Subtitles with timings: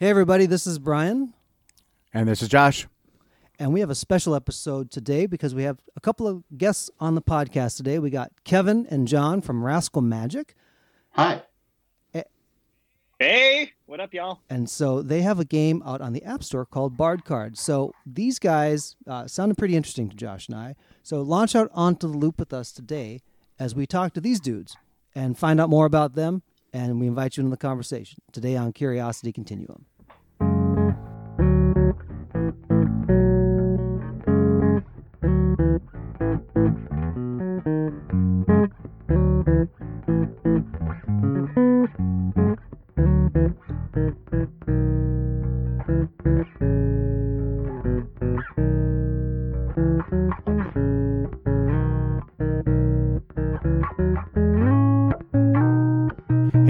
[0.00, 1.34] Hey, everybody, this is Brian,
[2.14, 2.86] And this is Josh.
[3.58, 7.14] and we have a special episode today because we have a couple of guests on
[7.14, 7.98] the podcast today.
[7.98, 10.54] We got Kevin and John from Rascal Magic,
[11.12, 11.42] Hi.
[13.18, 14.40] Hey, what up, y'all?
[14.48, 17.60] and so they have a game out on the App Store called Bard Cards.
[17.60, 20.74] So these guys uh, sounded pretty interesting to Josh and I.
[21.02, 23.20] So launch out onto the loop with us today
[23.58, 24.74] as we talk to these dudes
[25.14, 26.42] and find out more about them,
[26.72, 29.84] and we invite you into the conversation today on Curiosity Continuum.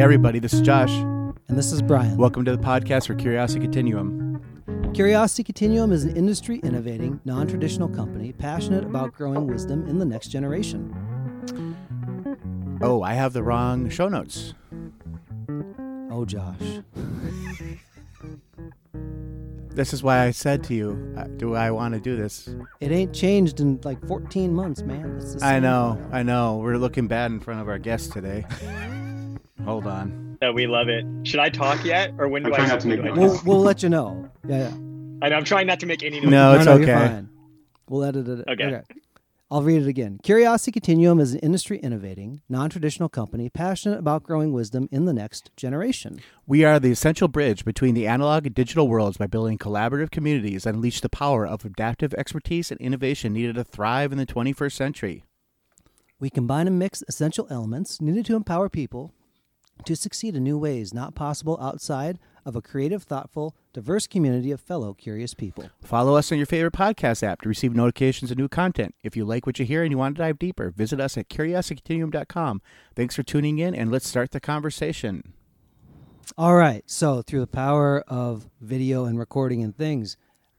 [0.01, 0.95] Hey, everybody, this is Josh.
[0.95, 2.17] And this is Brian.
[2.17, 4.41] Welcome to the podcast for Curiosity Continuum.
[4.95, 10.07] Curiosity Continuum is an industry innovating, non traditional company passionate about growing wisdom in the
[10.07, 10.89] next generation.
[12.81, 14.55] Oh, I have the wrong show notes.
[16.11, 16.57] Oh, Josh.
[19.73, 22.49] This is why I said to you, uh, do I want to do this?
[22.81, 25.23] It ain't changed in like 14 months, man.
[25.41, 25.97] I know.
[26.11, 26.57] I know.
[26.57, 28.45] We're looking bad in front of our guests today.
[29.65, 30.39] Hold on.
[30.43, 31.05] No, we love it.
[31.25, 32.67] Should I talk yet, or when do I'm I?
[32.67, 34.31] not to make do I- We'll, we'll let you know.
[34.49, 34.75] Yeah, yeah.
[35.23, 36.31] I know, I'm trying not to make any noise.
[36.31, 36.87] No, it's no, okay.
[36.87, 37.29] You're fine.
[37.89, 38.45] We'll edit it.
[38.49, 38.81] Okay.
[39.53, 40.19] I'll read it again.
[40.23, 45.13] Curiosity Continuum is an industry innovating, non traditional company passionate about growing wisdom in the
[45.13, 46.21] next generation.
[46.47, 50.63] We are the essential bridge between the analog and digital worlds by building collaborative communities
[50.63, 54.73] that unleash the power of adaptive expertise and innovation needed to thrive in the 21st
[54.73, 55.25] century.
[56.21, 59.13] We combine and mix essential elements needed to empower people
[59.87, 64.61] to succeed in new ways not possible outside of a creative, thoughtful, diverse community of
[64.61, 65.71] fellow curious people.
[65.83, 68.95] Follow us on your favorite podcast app to receive notifications of new content.
[69.03, 71.29] If you like what you hear and you want to dive deeper, visit us at
[71.29, 72.63] curiositycontinuum.com.
[72.95, 75.35] Thanks for tuning in, and let's start the conversation.
[76.39, 76.83] All right.
[76.87, 80.17] So, through the power of video and recording and things,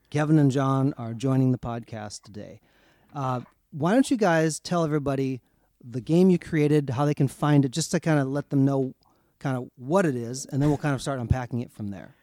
[0.09, 2.59] Kevin and John are joining the podcast today.
[3.13, 3.41] Uh,
[3.71, 5.41] why don't you guys tell everybody
[5.83, 8.65] the game you created, how they can find it, just to kind of let them
[8.65, 8.93] know
[9.41, 12.15] kind of what it is, and then we'll kind of start unpacking it from there.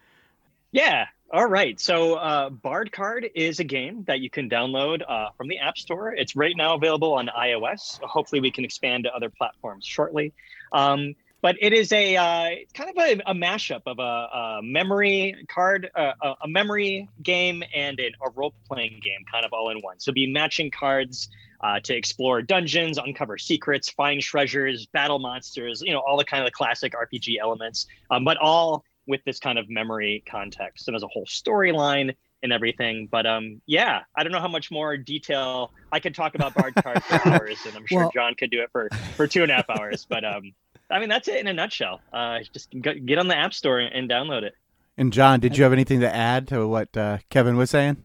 [0.73, 1.07] Yeah.
[1.31, 1.79] All right.
[1.79, 5.77] So, uh, Bard Card is a game that you can download uh, from the App
[5.77, 6.15] Store.
[6.15, 8.01] It's right now available on iOS.
[8.03, 10.33] Hopefully, we can expand to other platforms shortly.
[10.73, 15.37] Um, but it is a uh, kind of a, a mashup of a, a memory
[15.49, 16.13] card, uh,
[16.43, 20.01] a, memory game, and an, a role playing game, kind of all in one.
[20.01, 21.29] So, be matching cards
[21.61, 26.43] uh, to explore dungeons, uncover secrets, find treasures, battle monsters, you know, all the kind
[26.43, 30.87] of the classic RPG elements, um, but all with this kind of memory context.
[30.87, 33.09] And there's a whole storyline and everything.
[33.11, 36.75] But um, yeah, I don't know how much more detail I could talk about Bard
[36.77, 39.51] Card for hours, and I'm sure Well- John could do it for for two and
[39.51, 40.07] a half hours.
[40.09, 40.53] But um,
[40.91, 42.01] I mean, that's it in a nutshell.
[42.13, 44.55] Uh, just go, get on the App Store and download it.
[44.97, 48.05] And John, did you have anything to add to what uh, Kevin was saying?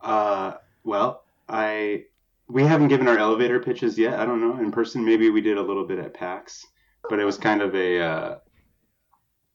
[0.00, 2.04] Uh, well, I
[2.48, 4.18] we haven't given our elevator pitches yet.
[4.18, 5.04] I don't know in person.
[5.04, 6.66] Maybe we did a little bit at PAX,
[7.08, 8.38] but it was kind of a uh,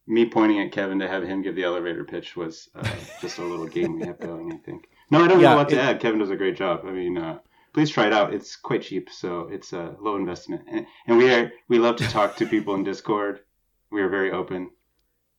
[0.07, 2.87] me pointing at Kevin to have him give the elevator pitch was uh,
[3.21, 4.51] just a little game we have going.
[4.53, 4.87] I think.
[5.11, 5.99] No, I don't Yeah, have a lot to add.
[5.99, 6.81] Kevin does a great job.
[6.85, 7.39] I mean, uh,
[7.73, 8.33] please try it out.
[8.33, 12.07] It's quite cheap, so it's a low investment, and, and we are we love to
[12.07, 13.41] talk to people in Discord.
[13.91, 14.71] We are very open.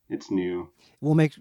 [0.08, 0.70] It's new.
[1.00, 1.34] We'll make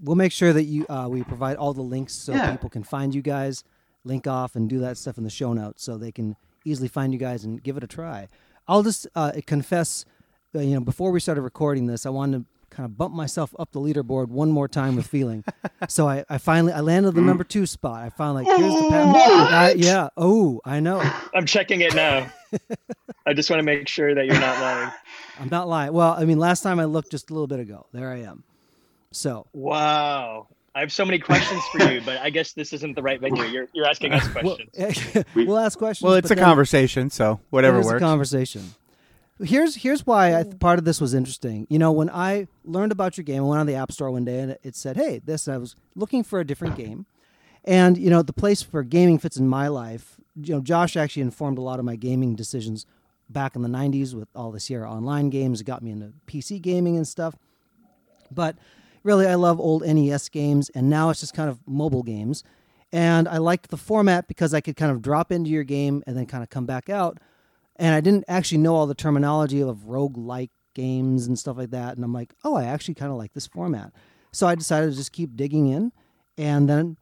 [0.00, 2.50] we'll make sure that you uh, we provide all the links so Yeah.
[2.52, 3.64] people can find you guys,
[4.04, 7.12] link off, and do that stuff in the show notes so they can easily find
[7.12, 8.28] you guys and give it a try.
[8.68, 10.04] I'll just uh, confess,
[10.54, 13.54] uh, you know, before we started recording this, I wanted to kind of bump myself
[13.58, 15.44] up the leaderboard one more time with feeling.
[15.88, 18.02] so I, I finally I landed the number two spot.
[18.02, 19.16] I found like here's the path.
[19.16, 20.08] Uh, yeah.
[20.16, 21.00] Oh, I know.
[21.34, 22.30] I'm checking it now.
[23.26, 24.90] I just want to make sure that you're not lying.
[25.38, 25.92] I'm not lying.
[25.92, 27.86] Well, I mean, last time I looked just a little bit ago.
[27.92, 28.44] There I am.
[29.10, 30.48] So Wow.
[30.74, 33.44] I have so many questions for you, but I guess this isn't the right venue.
[33.44, 35.24] You're, you're asking us uh, we'll, questions.
[35.34, 36.04] We- we'll ask questions.
[36.04, 37.96] Well, it's a conversation, so whatever it is works.
[37.96, 38.74] a conversation.
[39.42, 41.66] Here's here's why I, part of this was interesting.
[41.68, 44.24] You know, when I learned about your game, I went on the App Store one
[44.24, 47.06] day and it said, "Hey, this." I was looking for a different game,
[47.64, 50.16] and you know, the place for gaming fits in my life.
[50.40, 52.86] You know, Josh actually informed a lot of my gaming decisions
[53.28, 55.60] back in the '90s with all the Sierra Online games.
[55.60, 57.34] It got me into PC gaming and stuff.
[58.30, 58.56] But
[59.02, 62.44] really, I love old NES games, and now it's just kind of mobile games.
[62.92, 66.16] And I liked the format because I could kind of drop into your game and
[66.16, 67.18] then kind of come back out.
[67.76, 71.70] And I didn't actually know all the terminology of rogue like games and stuff like
[71.70, 71.96] that.
[71.96, 73.92] And I'm like, oh, I actually kind of like this format.
[74.30, 75.92] So I decided to just keep digging in,
[76.38, 76.96] and then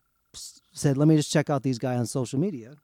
[0.73, 2.75] said, let me just check out these guys on social media,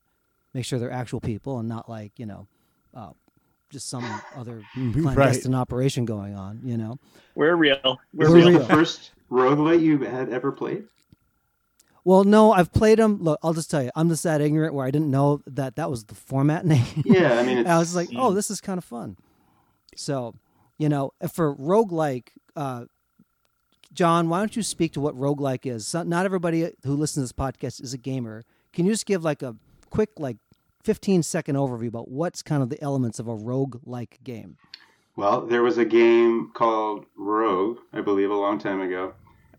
[0.52, 2.46] make sure they're actual people and not like you know,
[2.94, 3.10] uh,
[3.70, 4.04] just some
[4.36, 6.60] other clandestine operation going on.
[6.64, 6.98] You know.
[7.34, 7.98] We're real.
[8.14, 8.48] We're Was We're this real.
[8.50, 8.58] real.
[8.60, 10.84] the first roguelite you had ever played?
[12.04, 13.18] Well, no, I've played them.
[13.20, 15.90] Look, I'll just tell you, I'm just that ignorant where I didn't know that that
[15.90, 16.84] was the format name.
[17.04, 19.16] Yeah, I mean, it's, I was like, oh, this is kind of fun.
[19.96, 20.34] So,
[20.78, 22.84] you know, for roguelike, uh,
[23.92, 25.92] John, why don't you speak to what roguelike is?
[25.94, 28.44] Not everybody who listens to this podcast is a gamer.
[28.72, 29.56] Can you just give like a
[29.90, 30.36] quick, like
[30.86, 34.56] 15 second overview about what's kind of the elements of a rogue like game?
[35.16, 39.14] well, there was a game called Rogue, I believe, a long time ago.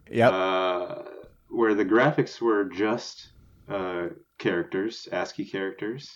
[0.09, 0.31] Yep.
[0.31, 0.95] uh,
[1.49, 3.27] where the graphics were just
[3.67, 4.07] uh,
[4.37, 6.15] characters, ASCII characters,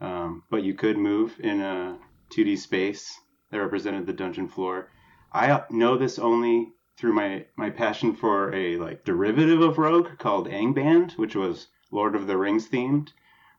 [0.00, 1.98] um, but you could move in a
[2.30, 3.16] 2D space
[3.52, 4.88] that represented the dungeon floor.
[5.32, 10.48] I know this only through my, my passion for a like derivative of Rogue called
[10.48, 13.10] Angband, which was Lord of the Rings themed,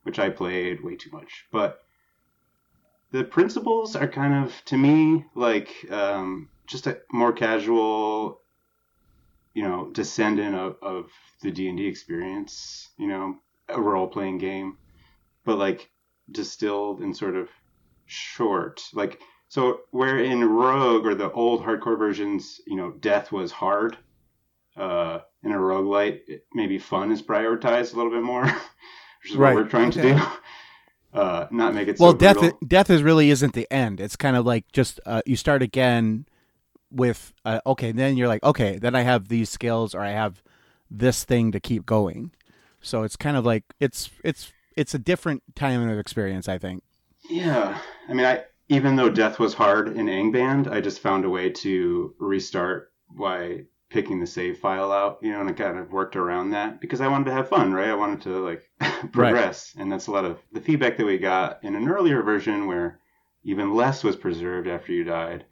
[0.03, 1.45] which I played way too much.
[1.51, 1.81] But
[3.11, 8.41] the principles are kind of to me like um, just a more casual
[9.53, 11.11] you know descendant of, of
[11.41, 13.35] the d&d experience you know
[13.69, 14.77] a role-playing game
[15.45, 15.89] but like
[16.31, 17.49] distilled and sort of
[18.05, 19.19] short like
[19.49, 23.97] so where in rogue or the old hardcore versions you know death was hard
[24.77, 28.45] uh in a roguelite it, maybe fun is prioritized a little bit more
[29.23, 29.53] which is Right.
[29.53, 30.01] what we're trying Okay.
[30.01, 30.21] to do
[31.19, 32.59] uh not make it well, so death brutal.
[32.67, 33.99] death is really isn't the end.
[33.99, 36.25] It's kind of like just uh, you start again
[36.91, 40.43] with uh, okay, then you're like okay, then I have these skills or I have
[40.89, 42.31] this thing to keep going.
[42.81, 46.83] So it's kind of like it's it's it's a different time of experience, I think.
[47.29, 51.29] Yeah, I mean, I even though death was hard in Angband, I just found a
[51.29, 55.91] way to restart by picking the save file out, you know, and I kind of
[55.91, 57.89] worked around that because I wanted to have fun, right?
[57.89, 58.63] I wanted to like
[59.11, 62.67] progress, and that's a lot of the feedback that we got in an earlier version
[62.67, 62.99] where
[63.43, 65.45] even less was preserved after you died.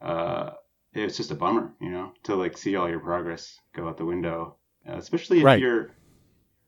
[0.00, 0.50] Uh,
[0.92, 4.04] it's just a bummer, you know, to like see all your progress go out the
[4.04, 4.56] window,
[4.88, 5.60] uh, especially if Right.
[5.60, 5.90] you're,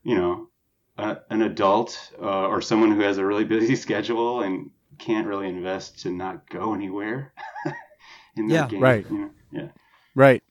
[0.03, 0.49] you know,
[0.97, 5.49] a, an adult uh, or someone who has a really busy schedule and can't really
[5.49, 7.33] invest to not go anywhere
[8.37, 8.67] in that Yeah.
[8.67, 8.81] game.
[8.81, 9.05] Right.
[9.09, 9.29] You know?
[9.51, 9.67] Yeah.
[10.15, 10.43] Right.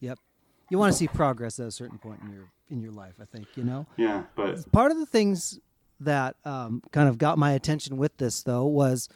[0.71, 3.25] You want to see progress at a certain point in your in your life, I
[3.25, 3.87] think, you know?
[3.97, 4.25] Yeah.
[4.35, 5.61] But part of the things
[6.01, 9.09] that um, kind of got my attention with this though was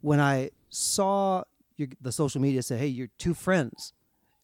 [0.00, 1.44] when I saw
[1.76, 3.92] your, the social media say, "Hey, you're two friends,"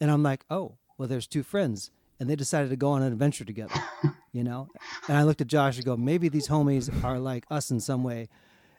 [0.01, 3.13] and I'm like, "Oh, well, there's two friends," and they decided to go on an
[3.13, 3.75] adventure together,
[4.33, 4.69] you know.
[5.09, 8.03] And I looked at Josh and go, "Maybe these homies are like us in some
[8.03, 8.29] way,"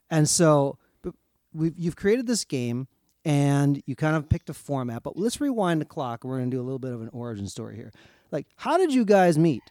[0.10, 1.14] and so but
[1.54, 2.88] we've, you've created this game.
[3.24, 6.24] And you kind of picked a format, but let's rewind the clock.
[6.24, 7.92] We're going to do a little bit of an origin story here.
[8.32, 9.62] Like, how did you guys meet?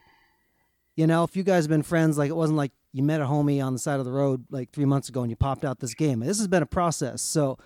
[0.94, 3.24] You know, if you guys have been friends, like it wasn't like you met a
[3.24, 5.80] homie on the side of the road like three months ago and you popped out
[5.80, 6.20] this game.
[6.20, 7.22] This has been a process.
[7.22, 7.58] So,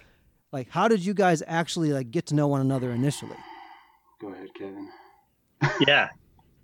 [0.53, 3.37] like, how did you guys actually like get to know one another initially?
[4.21, 4.89] go ahead, Kevin.
[5.87, 6.09] yeah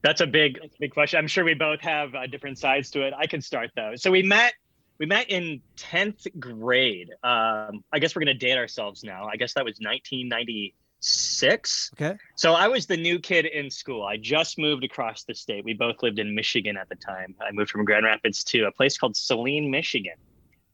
[0.03, 2.91] that's a big that's a big question i'm sure we both have uh, different sides
[2.91, 4.55] to it i can start though so we met
[5.01, 7.11] we met in 10th grade.
[7.25, 9.27] Um, i guess we're going to date ourselves now.
[9.27, 12.15] I guess that was 1996 Okay.
[12.37, 14.05] so i was the new kid in school.
[14.05, 15.65] I just moved across the state.
[15.65, 17.35] We both lived in michigan at the time.
[17.41, 20.13] I moved from grand rapids to a place called saline michigan.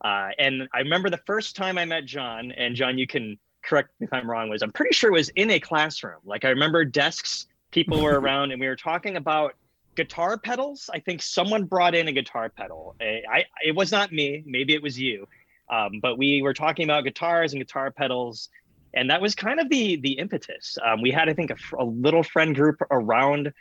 [0.04, 3.90] Uh, and i remember the first time i met john and john you can correct
[4.00, 6.18] me if i'm wrong was i'm pretty sure it was in a classroom.
[6.24, 9.54] Like i remember desks people were around and we were talking about
[9.96, 10.88] guitar pedals.
[10.92, 12.94] I think someone brought in a guitar pedal.
[13.00, 14.42] I, I it was not me.
[14.46, 15.26] Maybe it was you.
[15.68, 18.48] Um, but we were talking about guitars and guitar pedals
[18.96, 20.78] and that was kind of the the impetus.
[20.84, 23.52] Um, we had i think a, a little friend group around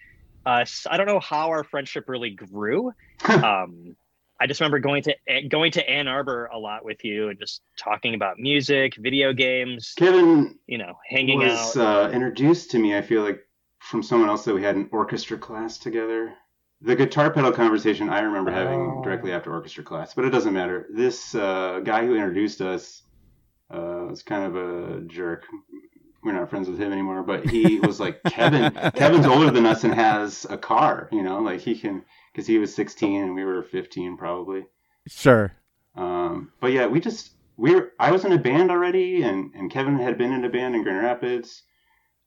[0.46, 0.88] us.
[0.89, 2.92] I don't know how our friendship really grew.
[3.30, 3.96] Um,
[4.38, 5.15] i just remember going to
[5.48, 9.94] going to ann arbor a lot with you and just talking about music video games
[9.98, 12.10] Kevin you know hanging was out.
[12.10, 13.39] uh, introduced to me, I feel like,
[13.86, 16.34] from someone else that we had an orchestra class together.
[16.82, 19.01] The guitar pedal conversation I remember having Oh.
[19.04, 20.88] directly after orchestra class, but it doesn't matter.
[20.94, 23.04] This uh, guy who introduced us
[23.74, 25.46] uh, was kind of a jerk.
[26.24, 29.84] We're not friends with him anymore, but he was like, Kevin, Kevin's older than us
[29.84, 33.44] and has a car, you know, like he can, because he was 16 and we
[33.46, 34.65] were 15 probably.
[35.08, 35.51] Sure.
[35.96, 37.92] Um, but yeah, we just we were.
[38.00, 40.84] I was in a band already, and and Kevin had been in a band in
[40.84, 41.62] Grand Rapids.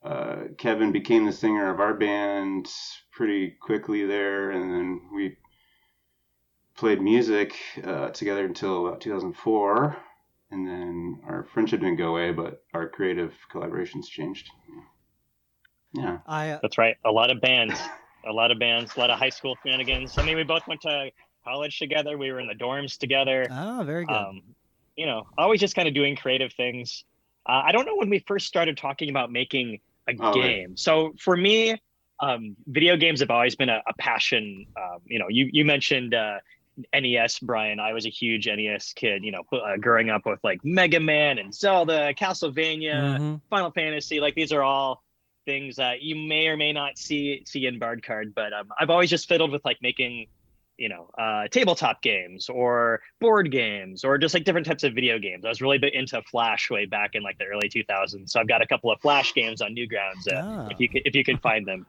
[0.03, 2.71] Uh, Kevin became the singer of our band
[3.11, 5.35] pretty quickly there, and then we
[6.75, 7.53] played music
[7.83, 9.97] uh, together until about 2004.
[10.51, 14.49] and then our friendship didn't go away, but our creative collaborations changed.
[15.93, 16.19] Yeah.
[16.25, 16.95] I uh, That's right.
[17.05, 17.79] A lot of bands,
[18.27, 20.17] a lot of bands, a lot of high school shenanigans.
[20.17, 21.11] I mean, we both went to
[21.43, 22.17] college together.
[22.17, 23.47] We were in the dorms together.
[23.51, 24.13] Oh, very good.
[24.15, 24.41] Um,
[24.95, 27.03] you know, always just kind of doing creative things.
[27.45, 29.79] Uh, I don't know when we first started talking about making
[30.09, 30.33] a Oh, right.
[30.33, 30.77] game.
[30.77, 31.75] So for me,
[32.21, 34.65] um, video games have always been a, a passion.
[34.77, 36.39] Um, you know, you you mentioned uh,
[36.93, 37.79] NES, Brian.
[37.79, 39.23] I was a huge NES kid.
[39.23, 43.41] You know, uh, growing up with like Mega Man and Zelda, Castlevania, Mhm.
[43.49, 44.19] Final Fantasy.
[44.19, 45.03] Like these are all
[45.45, 48.33] things that you may or may not see see in Bard Card.
[48.35, 50.27] But um, I've always just fiddled with like making,
[50.79, 55.19] you know, uh, tabletop games or board games or just like different types of video
[55.19, 55.45] games.
[55.45, 58.29] I was really bit into Flash way back in like the early 2000s.
[58.29, 60.31] So I've got a couple of Flash games on Newgrounds.
[60.31, 60.67] Uh, Ah.
[60.71, 61.85] If you could, if you could find them.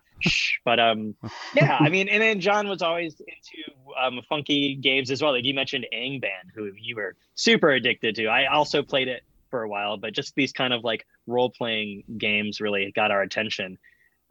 [0.65, 1.15] But um,
[1.55, 5.33] yeah, I mean, and then John was always into um, funky games as well.
[5.33, 8.27] Like you mentioned Angband, who you were super addicted to.
[8.27, 12.05] I also played it for a while, but just these kind of like role playing
[12.19, 13.79] games really got our attention.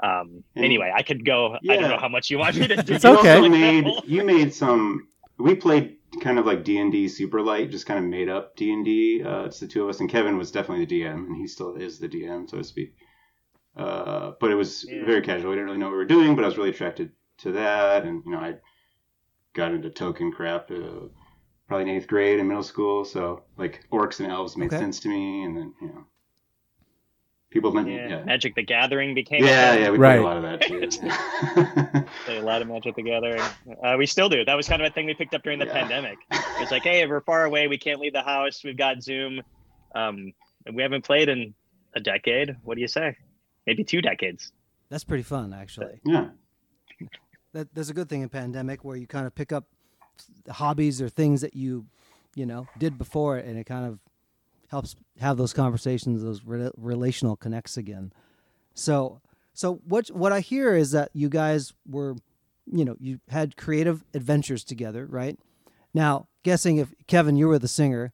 [0.02, 1.56] Um, And- anyway, I could go.
[1.70, 2.94] I don't know how much you want me to do.
[2.94, 3.38] It's you okay.
[3.38, 5.08] Also made you made some.
[5.38, 8.56] We played kind of like D and D super light, just kind of made up
[8.56, 9.24] D and D.
[9.24, 11.76] Uh, it's the two of us, and Kevin was definitely the DM, and he still
[11.76, 12.94] is the DM, so to speak.
[13.76, 15.06] Uh, but it was Yeah.
[15.06, 15.52] very casual.
[15.52, 18.04] We didn't really know what we were doing, but I was really attracted to that,
[18.06, 18.56] and you know, I
[19.54, 20.72] got into Tolkien crap.
[20.72, 21.08] Uh,
[21.68, 24.78] probably in eighth grade in middle school, so like orcs and elves made Okay.
[24.80, 26.06] sense to me, and then you know,
[27.52, 28.08] people meant Yeah.
[28.10, 28.24] yeah.
[28.24, 29.82] Magic the Gathering became Yeah, thing.
[29.84, 30.20] yeah, we Right.
[30.20, 30.62] played a lot of that
[32.04, 32.06] too.
[32.26, 33.42] Played a lot of Magic the Gathering.
[33.84, 34.46] Uh, we still do.
[34.46, 35.74] That was kind of a thing we picked up during the Yeah.
[35.74, 36.18] pandemic.
[36.62, 37.68] It's like, hey, we're far away.
[37.70, 38.64] We can't leave the house.
[38.66, 39.42] We've got Zoom.
[39.96, 40.34] Um,
[40.66, 41.54] and we haven't played in
[41.96, 42.56] a decade.
[42.64, 43.16] What do you say?
[43.66, 44.52] Maybe two decades.
[44.90, 46.02] That's pretty fun, actually.
[46.06, 46.30] yeah.
[47.54, 49.66] That there's a good thing in pandemic where you kind of pick up
[50.50, 51.86] hobbies or things that you,
[52.36, 54.00] you know, did before, and it kind of
[54.70, 58.12] helps have those conversations, those re- relational connects again.
[58.74, 59.22] So,
[59.54, 62.16] so what what I hear is that you guys were,
[62.72, 65.38] you know, you had creative adventures together, right?
[65.94, 68.14] Now, guessing if Kevin, you were the singer,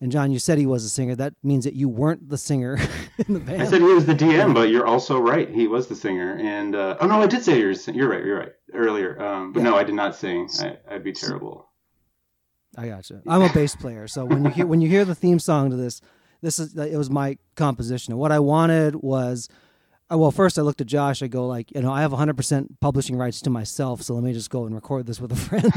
[0.00, 2.78] and John, you said he was a singer, that means that you weren't the singer
[3.26, 3.62] in the band.
[3.62, 5.48] I said he was the DM, but you're also right.
[5.50, 6.36] He was the singer.
[6.38, 8.24] And uh, oh no, I did say you're you're right.
[8.24, 9.20] You're right earlier.
[9.20, 9.70] Um, but Yeah.
[9.70, 10.48] no, I did not sing.
[10.60, 11.70] I, I'd be terrible.
[12.76, 13.22] I gotcha.
[13.26, 15.76] I'm a bass player, so when you hear when you hear the theme song to
[15.76, 16.00] this,
[16.42, 18.12] this is it was my composition.
[18.12, 19.48] And what I wanted was,
[20.12, 21.22] uh, well, first I looked at Josh.
[21.22, 24.32] I go like, you know, I have 100% publishing rights to myself, so let me
[24.32, 25.72] just go and record this with a friend.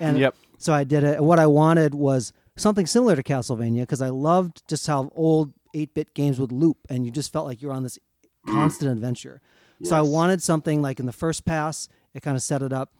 [0.00, 0.34] and Yep.
[0.58, 1.16] so I did it.
[1.18, 5.52] And what I wanted was something similar to Castlevania because I loved just how old
[5.74, 7.98] 8-bit games would loop, and you just felt like you're on this
[8.46, 9.40] constant adventure.
[9.82, 12.92] So I wanted something like in the first pass, it kind of set it up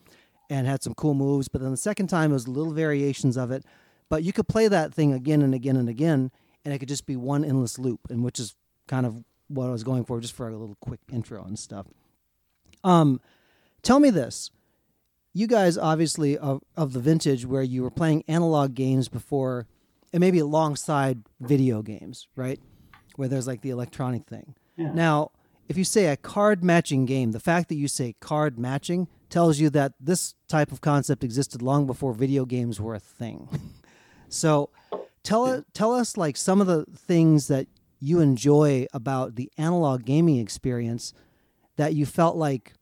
[0.51, 1.49] and had some cool moves.
[1.49, 3.65] But then the second time, it was little variations of it.
[4.11, 6.33] But you could play that thing again and again and again,
[6.65, 8.57] and it could just be one endless loop, and which is
[8.89, 11.87] kind of what I was going for, just for a little quick intro and stuff.
[12.83, 13.21] Um,
[13.83, 14.51] tell me this:
[15.33, 19.69] you guys obviously of, of the vintage where you were playing analog games before,
[20.13, 22.59] and maybe alongside video games, right?
[23.15, 24.57] Where there's like the electronic thing.
[24.77, 24.93] Yeah.
[24.93, 25.31] Now,
[25.69, 29.59] if you say a card matching game, the fact that you say card matching tells
[29.59, 33.49] you that this type of concept existed long before video games were a thing.
[34.29, 34.71] so,
[35.23, 37.67] tell tell us like some of the things that
[38.01, 41.13] you enjoy about the analog gaming experience
[41.77, 42.73] that you felt like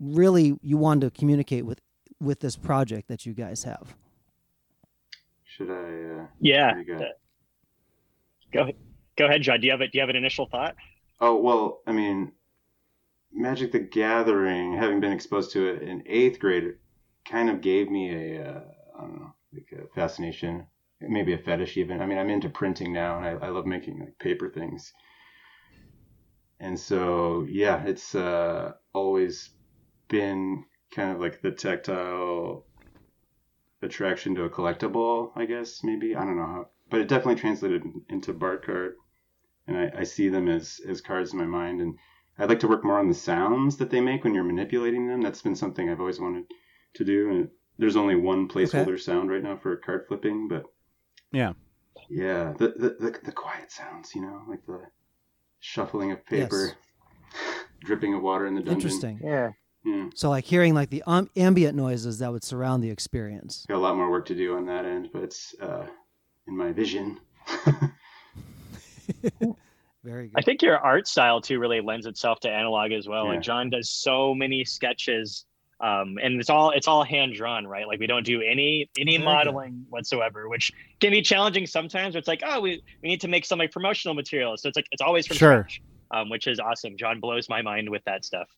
[0.00, 1.80] really you wanted to communicate with
[2.20, 3.94] with this project that you guys have.
[5.44, 6.22] Should I?
[6.22, 6.74] Uh, Yeah.
[6.74, 6.84] Go?
[6.84, 7.02] good.
[7.02, 7.06] Uh,
[8.52, 8.72] Go
[9.16, 9.60] go ahead, John.
[9.60, 9.92] Do you have it?
[9.92, 10.74] Do you have an initial thought?
[11.20, 12.32] oh well, I mean,
[13.32, 16.74] Magic the Gathering, having been exposed to it in eighth grade,
[17.28, 18.64] kind of gave me a uh,
[18.98, 20.66] I don't know, like a fascination,
[21.00, 22.00] maybe a fetish even.
[22.00, 24.92] I mean, I'm into printing now, and I, I love making like paper things.
[26.60, 29.50] And so, yeah, it's uh, always
[30.08, 32.66] been kind of like the tactile
[33.82, 36.16] attraction to a collectible, I guess, maybe.
[36.16, 38.96] I don't know how, but it definitely translated into Bard card.
[39.68, 41.80] And I, I see them as, as cards in my mind.
[41.80, 41.98] And
[42.38, 45.20] I'd like to work more on the sounds that they make when you're manipulating them.
[45.20, 46.44] That's been something I've always wanted
[46.94, 47.30] to do.
[47.30, 50.64] And there's only one placeholder sound right now for card flipping, but
[51.32, 51.52] Yeah.
[52.08, 54.80] yeah, the, the, the, the quiet sounds, you know, like the
[55.60, 56.72] shuffling of paper,
[57.80, 58.74] dripping of water in the dungeon.
[58.74, 59.20] Interesting.
[59.22, 59.50] Yeah.
[59.84, 60.08] Yeah.
[60.14, 63.64] So like hearing like the um, ambient noises that would surround the experience.
[63.68, 65.86] Got a lot more work to do on that end, but it's uh,
[66.46, 67.20] in my vision.
[70.04, 70.34] Very good.
[70.38, 73.24] I think your art style too really lends itself to analog as well.
[73.24, 73.30] Yeah.
[73.32, 75.44] Like John does so many sketches
[75.80, 77.86] Um, and it's all it's all hand drawn, right?
[77.86, 79.24] Like we don't do any any Very good.
[79.24, 82.16] modeling whatsoever, which can be challenging sometimes.
[82.16, 84.86] It's like, oh, we, we need to make some like promotional material, so it's like
[84.90, 85.62] it's always from Sure.
[85.68, 86.96] scratch, um, which is awesome.
[86.96, 88.48] John blows my mind with that stuff.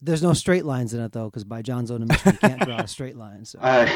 [0.00, 2.78] There's no straight lines in it though, because by John's own admission, you can't draw
[2.78, 3.44] a straight line.
[3.44, 3.86] So Uh,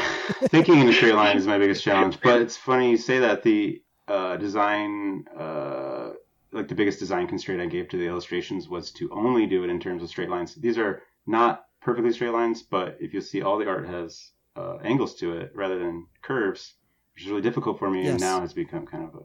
[0.49, 2.19] thinking in a straight line is my biggest challenge.
[2.23, 3.41] But it's funny you say that.
[3.41, 6.11] The uh, design, uh,
[6.55, 9.69] like the biggest design constraint I gave to the illustrations was to only do it
[9.69, 10.55] in terms of straight lines.
[10.55, 14.77] These are not perfectly straight lines, but if you see, all the art has uh,
[14.83, 16.75] angles to it rather than curves,
[17.13, 18.11] which is really difficult for me, Yes.
[18.13, 19.23] and now has become kind of a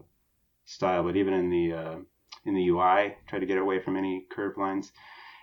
[0.65, 1.03] style.
[1.05, 1.97] But even in the uh,
[2.45, 4.89] in the UI, try to get away from any curved lines.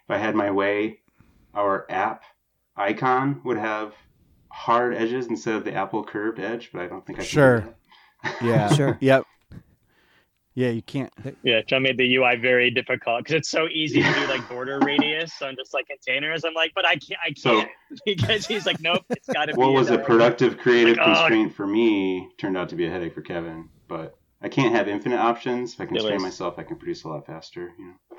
[0.06, 1.00] If I had my way,
[1.54, 2.24] our app
[2.76, 3.94] icon would have
[4.50, 7.26] hard edges instead of the Apple curved edge, but I don't think I can.
[7.26, 7.60] do Sure.
[7.62, 7.74] that.
[8.42, 8.74] Yeah.
[8.74, 8.98] Sure.
[9.00, 9.26] Yep.
[10.58, 11.14] Yeah, you can't.
[11.44, 14.80] Yeah, John made the UI very difficult because it's so easy to do like border
[14.84, 16.44] radius on just like containers.
[16.44, 17.70] I'm like, but I can't, I can't
[18.08, 19.60] because he's like, nope, it's got to be.
[19.60, 21.14] What was a productive creative Like, oh.
[21.14, 23.70] constraint for me turned out to be a headache for Kevin.
[23.88, 25.76] But I can't have infinite options.
[25.76, 27.72] If I constrain myself, I can produce a lot faster.
[27.78, 28.18] You know.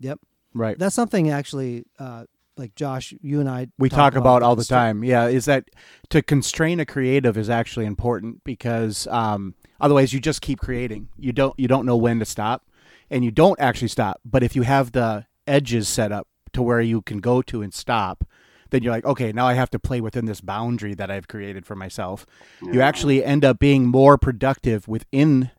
[0.00, 0.20] yep,
[0.54, 0.78] Right.
[0.78, 1.84] that's something actually.
[1.98, 2.24] Uh,
[2.56, 5.04] like Josh, you and I we talk about all the stra- time.
[5.04, 5.64] Yeah, is that
[6.10, 11.08] to constrain a creative is actually important because um, otherwise you just keep creating.
[11.18, 12.66] You don't you don't know when to stop,
[13.10, 14.20] and you don't actually stop.
[14.24, 17.72] But if you have the edges set up to where you can go to and
[17.72, 18.24] stop,
[18.70, 21.64] then you're like, okay, now I have to play within this boundary that I've created
[21.64, 22.26] for myself.
[22.62, 25.50] You actually end up being more productive within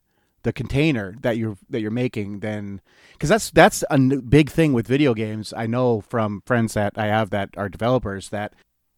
[0.43, 2.81] the container that you're that you're making then
[3.13, 5.53] because that's that's a big thing with video games.
[5.55, 8.53] I know from friends that I have that are developers that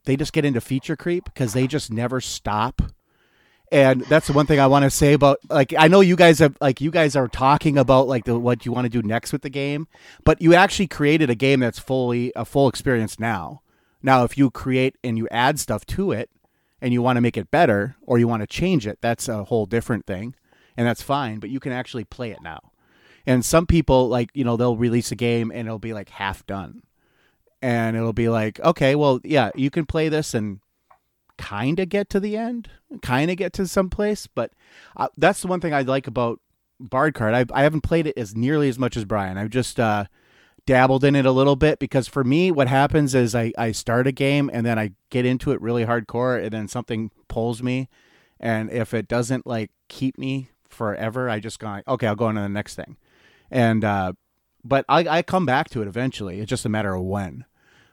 [0.06, 2.82] they just get into feature creep because they just never stop.
[3.72, 6.40] And that's the one thing I want to say about like I know you guys
[6.40, 9.32] have like you guys are talking about like the what you want to do next
[9.32, 9.88] with the game,
[10.24, 13.62] but you actually created a game that's fully a full experience now.
[14.02, 16.30] Now if you create and you add stuff to it
[16.80, 19.46] and you want to make it better or you want to change it, that's a
[19.46, 20.36] whole different thing.
[20.78, 22.72] And that's fine, but you can actually play it now.
[23.26, 26.46] And some people like, you know, they'll release a game and it'll be like half
[26.46, 26.84] done.
[27.62, 30.60] And it'll be like, okay, well, yeah, you can play this and
[31.38, 32.70] kind of get to the end,
[33.02, 34.52] kind of get to some place, but
[34.96, 36.40] uh, that's the one thing I like about
[36.80, 37.34] Bard Card.
[37.34, 39.38] I I haven't played it as nearly as much as Brian.
[39.38, 40.06] I've just uh
[40.66, 44.08] dabbled in it a little bit because for me what happens is I I start
[44.08, 47.88] a game and then I get into it really hardcore and then something pulls me
[48.40, 52.26] and if it doesn't like keep me forever, I just go like, okay, I'll go
[52.26, 52.98] on to the next thing.
[53.50, 54.14] And uh
[54.64, 56.40] but I I come back to it eventually.
[56.40, 57.46] It's just a matter of when.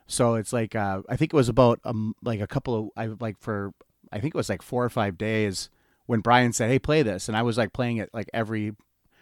[0.07, 3.05] So it's like uh, I think it was about um like a couple of I
[3.19, 3.73] like for
[4.11, 5.69] I think it was like four or five days
[6.05, 8.73] when Brian said, "Hey, play this," and I was like playing it like every.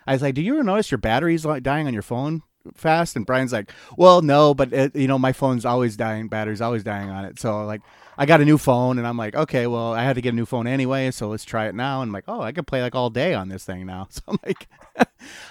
[0.07, 2.41] I was like, "Do you ever notice your battery's like dying on your phone
[2.73, 6.61] fast?" And Brian's like, "Well, no, but it, you know my phone's always dying, battery's
[6.61, 7.81] always dying on it." So like
[8.17, 10.35] I got a new phone, and I'm like, "Okay, well I had to get a
[10.35, 12.81] new phone anyway, so let's try it now." And I'm like, "Oh, I could play
[12.81, 14.67] like all day on this thing now." So I'm like,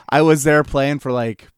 [0.09, 1.49] I was there playing for like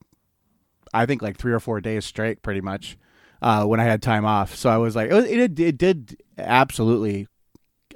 [0.95, 2.99] I think like three or four days straight, pretty much,
[3.41, 4.55] uh, when I had time off.
[4.55, 7.29] So I was like, it, was- it, it did absolutely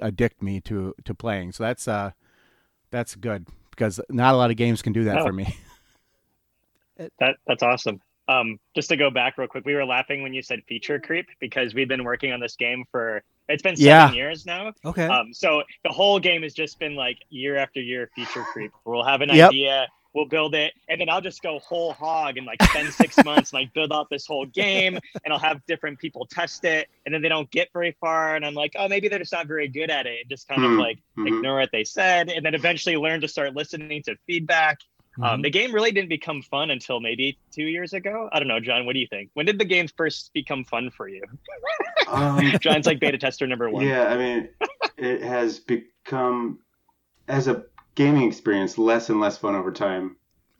[0.01, 1.51] addict me to to playing.
[1.53, 2.11] So that's uh,
[2.91, 5.25] that's good because not a lot of games can do that Oh.
[5.25, 5.55] for me.
[7.19, 8.01] That that's awesome.
[8.29, 11.27] Um, just to go back real quick, we were laughing when you said feature creep
[11.39, 14.11] because we've been working on this game for it's been seven Yeah.
[14.11, 14.73] years now.
[14.83, 15.05] Okay.
[15.07, 18.71] Um, so the whole game has just been like year after year feature creep.
[18.83, 19.49] We'll have an Yep.
[19.51, 23.15] idea, we'll build it, and then I'll just go whole hog and like spend six
[23.23, 26.89] months and like build out this whole game, and I'll have different people test it,
[27.05, 29.47] and then they don't get very far, and I'm like, oh, maybe they're just not
[29.47, 30.79] very good at it, and just kind of Hmm.
[30.79, 31.27] like Mhm.
[31.27, 34.79] ignore what they said, and then eventually learn to start listening to feedback.
[35.17, 35.23] Mm-hmm.
[35.23, 38.29] Um, the game really didn't become fun until maybe two years ago.
[38.31, 38.85] I don't know, John.
[38.85, 39.31] What do you think?
[39.33, 41.23] When did the game first become fun for you?
[42.07, 43.85] Um, John's like beta tester number one.
[43.85, 44.49] Yeah, I mean,
[44.97, 46.59] it has become
[47.27, 47.63] as a
[47.95, 50.15] gaming experience less and less fun over time.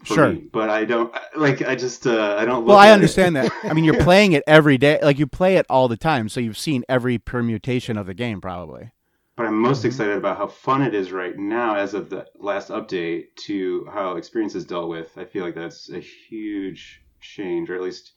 [0.05, 0.29] For Sure.
[0.33, 0.43] me.
[0.53, 1.63] but I don't like.
[1.63, 2.65] I just uh, I don't.
[2.65, 3.51] Well, I at it- understand that.
[3.63, 6.39] I mean, you're playing it every day, like you play it all the time, so
[6.39, 8.91] you've seen every permutation of the game, probably.
[9.37, 9.85] But I'm most Mhm.
[9.85, 14.17] excited about how fun it is right now, as of the last update, to how
[14.17, 15.15] experience is dealt with.
[15.15, 18.13] I feel like that's a huge change, or at least,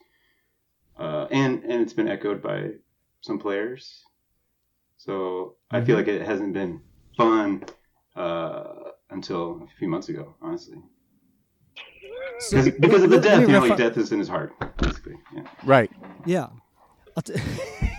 [0.97, 2.71] uh, and and it's been echoed by
[3.21, 4.03] some players.
[4.97, 6.81] So I feel like it hasn't been
[7.15, 7.65] fun
[8.15, 8.73] uh,
[9.11, 10.77] until a few months ago, honestly,
[12.39, 13.41] So, because, because of the death.
[13.41, 15.17] You know, like death is in his heart, basically.
[15.35, 15.43] Yeah.
[15.63, 15.91] Right.
[16.25, 16.49] Yeah.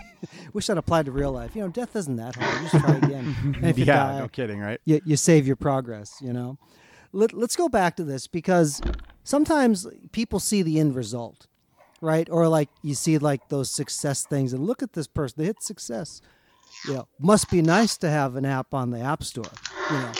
[0.52, 1.54] Wish that applied to real life.
[1.56, 2.62] You know, death isn't that hard.
[2.62, 3.34] You just try again.
[3.56, 3.96] And if you yeah.
[4.12, 4.60] die, No kidding.
[4.60, 4.80] Right.
[4.84, 6.58] you, you save your progress, you know?
[7.12, 8.80] Let, let's go back to this because
[9.24, 11.46] sometimes people see the end result.
[12.00, 12.28] right?
[12.30, 15.62] Or like you see like those success things and look at this person, they hit
[15.62, 16.20] success.
[16.86, 19.44] You know, must be nice to have an app on the App Store.
[19.90, 20.12] You know,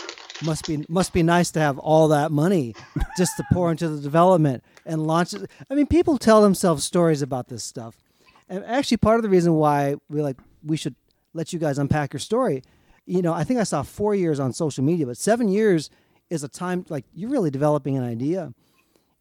[0.43, 2.75] must be must be nice to have all that money
[3.17, 5.49] just to pour into the development and launch it.
[5.69, 8.02] I mean, people tell themselves stories about this stuff.
[8.49, 10.95] And actually part of the reason why we like we should
[11.33, 12.63] let you guys unpack your story,
[13.05, 15.89] you know, I think I saw 4 years on social media, but 7 years
[16.29, 18.53] is a time like you're really developing an idea.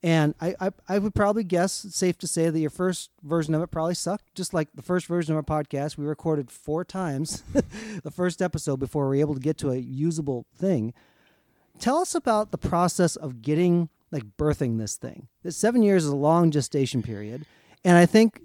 [0.05, 3.63] And I, I, I would probably guess safe to say that your first version of
[3.63, 5.97] it probably sucked, just like the first version of our podcast.
[5.97, 7.45] We recorded four times
[8.03, 10.93] the first episode before we were able to get to a usable thing.
[11.79, 15.29] Tell us about the process of getting like birthing this thing.
[15.45, 17.47] That seven years is a long gestation period,
[17.85, 18.43] and I think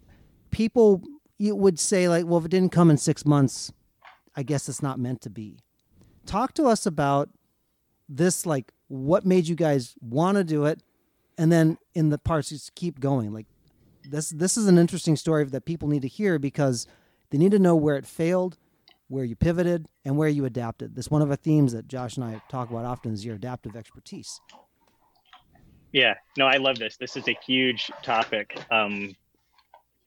[0.52, 1.04] people
[1.38, 3.72] you would say like, well, if it didn't come in six months,
[4.36, 5.58] I guess it's not meant to be.
[6.26, 7.30] Talk to us about
[8.10, 10.82] this, like what made you guys want to do it,
[11.38, 13.34] and then in the parts just keep going.
[13.34, 13.46] Like
[14.04, 16.88] this, this is an interesting story that people need to hear because
[17.30, 18.58] they need to know where it failed,
[19.08, 20.96] where you pivoted, and where you adapted.
[20.96, 23.76] This one of the themes that Josh and I talk about often is your adaptive
[23.76, 24.40] expertise.
[25.92, 26.98] Yeah, no, I love this.
[26.98, 29.16] This is a huge topic, um,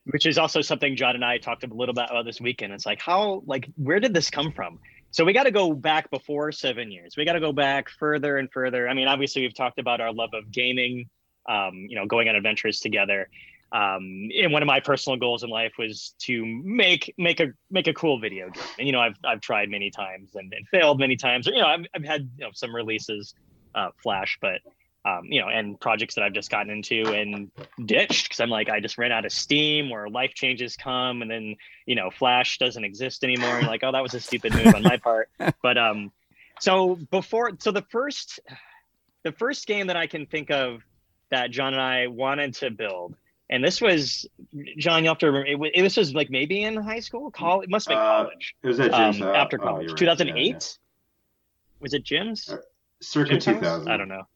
[0.04, 2.72] which is also something John and I talked a little bit about this weekend.
[2.72, 4.78] It's like how, like, where did this come from?
[5.10, 7.16] So we got to go back before seven years.
[7.16, 8.88] We got to go back further and further.
[8.88, 11.08] I mean, obviously, we've talked about our love of gaming,
[11.48, 13.28] um, you know, going on adventures together.
[13.72, 17.86] Um, and one of my personal goals in life was to make make a make
[17.86, 18.64] a cool video game.
[18.78, 21.46] And you know, I've I've tried many times and, and failed many times.
[21.46, 23.34] You know, I've, I've had you know some releases,
[23.74, 24.60] uh, Flash, but
[25.04, 27.50] um, you know, and projects that I've just gotten into and
[27.84, 31.30] ditched because I'm like, I just ran out of steam or life changes come and
[31.30, 33.58] then, you know, Flash doesn't exist anymore.
[33.58, 35.30] And like, oh, that was a stupid move on my part.
[35.62, 36.12] But um,
[36.58, 38.40] so before, so the first,
[39.22, 40.82] the first game that I can think of
[41.30, 43.14] that John and I wanted to build,
[43.48, 44.26] and this was,
[44.76, 47.64] John, you have to remember, it, was, this was like maybe in high school, college,
[47.64, 48.54] it must have been Uh, college.
[48.62, 49.98] It was at Um, uh, after oh, college, you're right.
[49.98, 50.36] 2008.
[50.36, 50.58] Yeah, yeah.
[51.80, 52.48] Was it Jim's?
[52.50, 52.58] Uh,
[53.00, 53.54] Circa Jim's house?
[53.54, 53.90] 2000.
[53.90, 54.26] I don't know.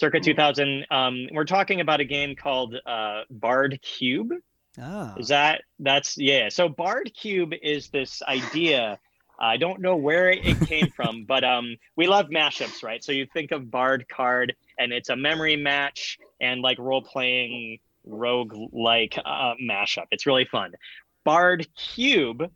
[0.00, 0.86] Circa 2000.
[0.90, 4.32] Um, we're talking about a game called uh, Bard Cube.
[4.80, 6.48] Ah, Is that that's yeah?
[6.48, 8.98] So Bard Cube is this idea.
[9.38, 13.04] I don't know where it came from, but um, we love mashups, right?
[13.04, 17.78] So you think of Bard card, and it's a memory match and like role playing
[18.06, 20.06] rogue like uh, mashup.
[20.10, 20.72] It's really fun.
[21.24, 22.50] Bard Cube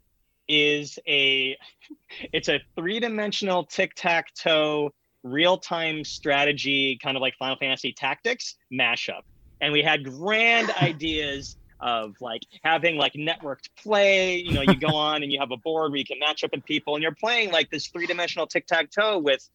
[0.48, 1.58] is a
[2.32, 4.92] it's a three dimensional tic tac toe
[5.24, 9.22] real time strategy, kind of like Final Fantasy Tactics mashup.
[9.60, 14.36] And we had grand ideas of like having like networked play.
[14.36, 16.52] You know, you go on and you have a board where you can match up
[16.52, 19.48] with people, and you're playing like this three dimensional tic tac toe with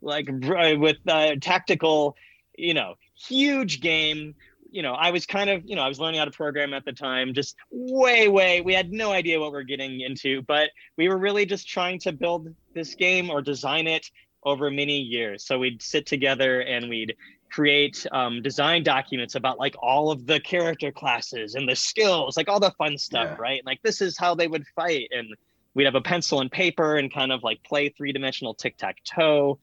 [0.00, 2.16] like with uh, tactical,
[2.56, 4.34] you know, huge game.
[4.68, 6.84] You know, I was kind of, you know, I was learning how to program at
[6.84, 10.70] the time, just way, way, we had no idea what we are getting into, but
[10.98, 14.10] we were really just trying to build this game or design it
[14.46, 15.44] over many years.
[15.44, 17.14] So we'd sit together and we'd
[17.50, 22.48] create um, design documents about like all of the character classes and the skills, like
[22.48, 23.36] all the fun stuff, Yeah.
[23.38, 23.62] right?
[23.66, 25.28] Like this is how they would fight, and
[25.74, 28.96] we'd have a pencil and paper and kind of like play three dimensional tic tac
[29.04, 29.58] toe.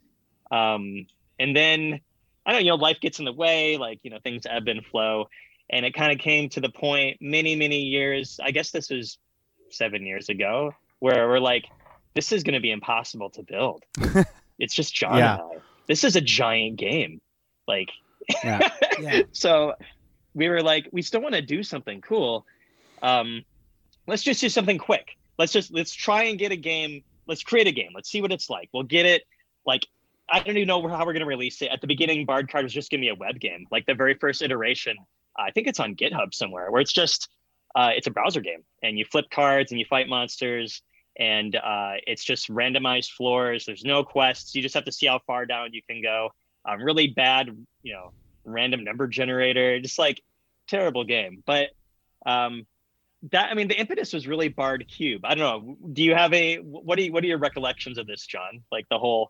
[0.51, 1.07] Um,
[1.39, 1.99] and then
[2.45, 4.67] I don't know, you know, life gets in the way, like you know, things ebb
[4.67, 5.29] and flow,
[5.69, 8.39] and it kind of came to the point many, many years.
[8.43, 9.17] I guess this was
[9.69, 11.65] seven years ago, where we're like,
[12.15, 13.83] this is going to be impossible to build.
[14.59, 15.33] it's just John Yeah.
[15.33, 15.55] and I.
[15.87, 17.21] This is a giant game.
[17.67, 17.89] Like,
[18.43, 18.69] Yeah.
[18.99, 19.21] yeah.
[19.31, 19.73] so
[20.33, 22.45] we were like, we still want to do something cool.
[23.01, 23.43] Um,
[24.07, 25.17] let's just do something quick.
[25.37, 27.03] Let's just let's try and get a game.
[27.27, 27.91] Let's create a game.
[27.93, 28.69] Let's see what it's like.
[28.73, 29.23] We'll get it.
[29.65, 29.85] Like
[30.29, 31.69] I don't even know how we're gonna release it.
[31.69, 33.65] At the beginning, Bard Card was just gonna be a web game.
[33.71, 34.95] Like the very first iteration,
[35.37, 37.29] I think it's on GitHub somewhere, where it's just
[37.75, 40.81] uh, it's a browser game, and you flip cards and you fight monsters,
[41.17, 43.65] and uh, it's just randomized floors.
[43.65, 44.55] There's no quests.
[44.55, 46.31] You just have to see how far down you can go.
[46.65, 48.11] Um, really bad, you know,
[48.45, 49.79] random number generator.
[49.79, 50.21] Just like
[50.67, 51.43] terrible game.
[51.45, 51.69] But
[52.25, 52.65] um,
[53.31, 55.25] that I mean, the impetus was really Bard Cube.
[55.25, 55.77] I don't know.
[55.93, 56.97] Do you have a what?
[56.97, 58.63] Do you, what are your recollections of this, John?
[58.71, 59.29] Like the whole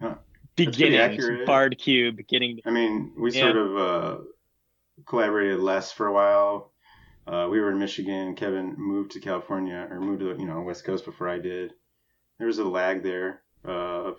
[0.00, 0.14] Huh.
[0.56, 1.46] That's pretty beginnings, accurate.
[1.46, 3.52] Bard Cube, getting I mean, we Yeah.
[3.52, 4.16] sort of uh,
[5.06, 6.72] collaborated less for a while.
[7.28, 8.34] Uh, we were in Michigan.
[8.34, 11.74] Kevin moved to California or moved to you know West Coast before I did.
[12.38, 13.70] There was a lag there uh,
[14.10, 14.16] of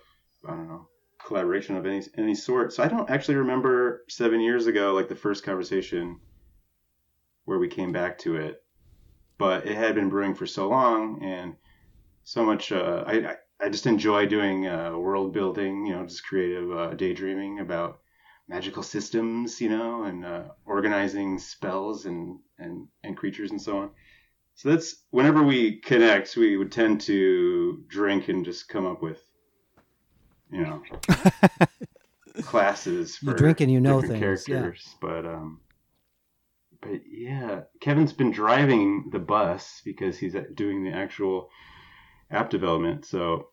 [0.48, 0.88] I don't know
[1.26, 2.72] collaboration of any any sort.
[2.72, 6.20] So I don't actually remember seven years ago like the first conversation
[7.46, 8.64] where we came back to it,
[9.40, 11.56] but it had been brewing for so long and
[12.24, 12.72] so much.
[12.72, 15.88] Uh, I, I just enjoy doing uh, world building.
[15.88, 18.02] You know, just creative uh, daydreaming about
[18.50, 23.92] magical systems, you know, and uh, organizing spells and, and and creatures and so on.
[24.56, 29.24] So that's whenever we connect, we would tend to drink and just come up with,
[30.52, 30.82] you know,
[32.42, 34.20] classes for You drink and you know things, yeah.
[34.20, 34.96] characters.
[35.00, 35.62] But um,
[36.82, 41.50] but yeah, Kevin's been driving the bus because he's uh, doing the actual
[42.32, 43.06] app development.
[43.06, 43.50] So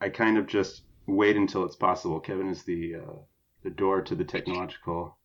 [0.00, 2.20] I kind of just wait until it's possible.
[2.20, 3.14] Kevin is the uh,
[3.66, 5.18] the door to the technological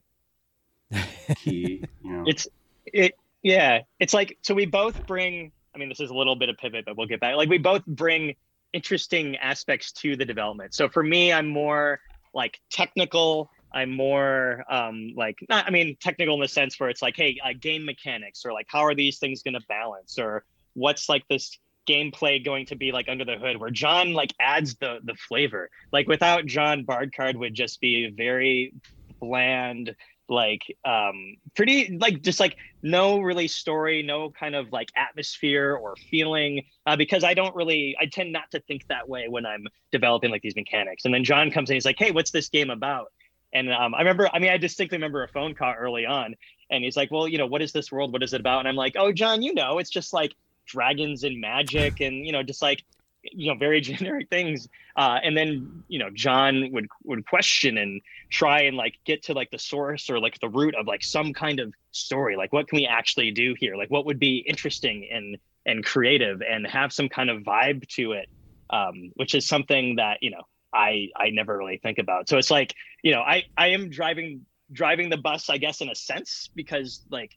[1.36, 1.86] key.
[2.04, 2.48] You know, it's
[2.86, 6.50] it yeah it's like so we both bring i mean this is a little bit
[6.50, 8.36] of pivot but we'll get back like we both bring
[8.74, 12.00] interesting aspects to the development so for me i'm more
[12.34, 17.04] like technical i'm more um like not i mean technical in the sense where it's
[17.04, 20.44] like hey uh, game mechanics or like how are these things going to balance or
[20.74, 24.76] what's like this gameplay going to be like under the hood where john like adds
[24.76, 25.70] the the flavor.
[25.92, 28.74] Like without john bard card would just be very
[29.20, 29.96] bland
[30.30, 35.96] like um pretty like just like no really story no kind of like atmosphere or
[36.10, 39.68] feeling uh, because i don't really i tend not to think that way when i'm
[39.92, 41.06] developing like these mechanics.
[41.06, 43.12] And then john comes in he's like hey what's this game about?
[43.54, 46.36] And um, i remember i mean i distinctly remember a phone call early on
[46.70, 48.14] and he's like well you know what is this world?
[48.14, 48.60] What is it about?
[48.60, 50.34] And i'm like oh john you know it's just like
[50.66, 52.84] dragons and magic and you know just like
[53.24, 54.68] you know very generic things.
[54.96, 59.34] Uh, and then you know john would would question and try and like get to
[59.34, 62.36] like the source or like the root of like some kind of story.
[62.36, 63.76] Like what can we actually do here?
[63.76, 68.14] Like what would be interesting and and creative and have some kind of vibe to
[68.14, 68.28] it
[68.72, 70.42] um, which is something that you know
[70.74, 72.30] i i never really think about.
[72.30, 75.90] So it's like you know i i am driving driving the bus i guess in
[75.90, 77.32] a sense because like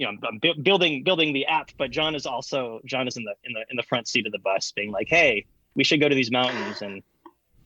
[0.00, 3.24] you know I'm bu- building building the app but john is also john is in
[3.24, 6.00] the in the in the front seat of the bus being like hey we should
[6.00, 7.02] go to these mountains and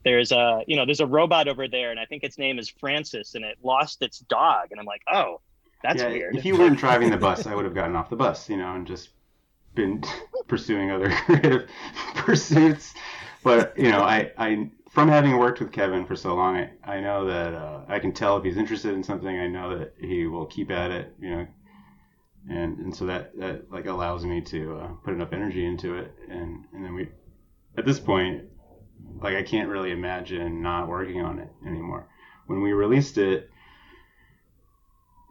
[0.05, 2.69] there's a you know there's a robot over there and i think its name is
[2.69, 5.41] francis and it lost its dog and i'm like oh
[5.85, 8.17] that's yeah, weird If you weren't driving the bus, I would have gotten off the
[8.17, 9.11] bus, you know, and just
[9.75, 10.03] been
[10.49, 11.69] pursuing other creative
[12.15, 12.95] pursuits.
[13.43, 17.01] But you know, I, I from having worked with Kevin for so long, I, I
[17.01, 19.39] know that uh, I can tell if he's interested in something.
[19.39, 21.47] I know that he will keep at it, you know,
[22.49, 26.15] and and so that that like allows me to uh, put enough energy into it,
[26.29, 27.09] and and then we,
[27.79, 28.45] at this point,
[29.23, 32.09] like I can't really imagine not working on it anymore.
[32.47, 33.49] When we released it,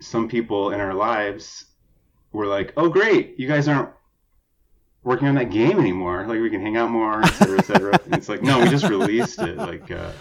[0.01, 1.65] some people in our lives
[2.31, 3.89] were like, "Oh, great, you guys aren't
[5.03, 6.25] working on that game anymore.
[6.27, 8.69] Like we can hang out more, et cetera, et cetera." and it's like, no, we
[8.69, 9.57] just released it.
[9.57, 10.11] Like, uh,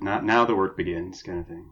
[0.00, 1.70] not now the work begins, kind of thing.